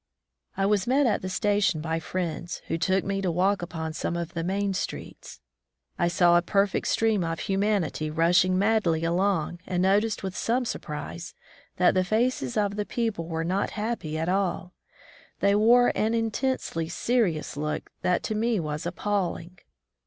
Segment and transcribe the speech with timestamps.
[0.57, 4.17] I was met at the station by friends, who took me to walk upon some
[4.17, 5.41] of the main streets.
[5.99, 11.35] I saw a perfect stream of humanity rushing madly along, and noticed with some surprise
[11.77, 14.73] that the faces of the people were not happy at all.
[15.39, 19.59] They wore an intensely serious look that to me was appalling.